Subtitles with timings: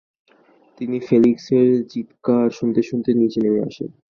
[0.81, 3.89] তিনি ফেলিক্সের চিত্কার শুনতে শুনতে নিচে নেমে আসেন।